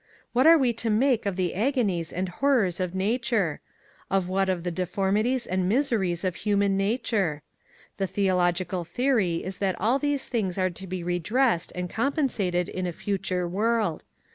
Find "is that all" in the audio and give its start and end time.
9.43-9.99